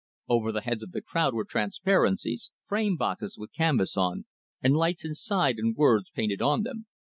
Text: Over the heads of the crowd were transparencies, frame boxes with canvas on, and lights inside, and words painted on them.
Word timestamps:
Over 0.27 0.51
the 0.51 0.61
heads 0.61 0.81
of 0.81 0.93
the 0.93 1.01
crowd 1.03 1.35
were 1.35 1.45
transparencies, 1.45 2.49
frame 2.65 2.95
boxes 2.97 3.37
with 3.37 3.53
canvas 3.53 3.95
on, 3.95 4.25
and 4.59 4.75
lights 4.75 5.05
inside, 5.05 5.59
and 5.59 5.75
words 5.77 6.09
painted 6.09 6.41
on 6.41 6.63
them. 6.63 6.87